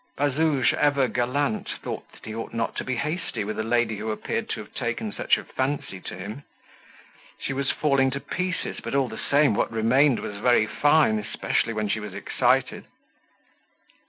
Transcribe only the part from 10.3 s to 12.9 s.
very fine, especially when she was excited.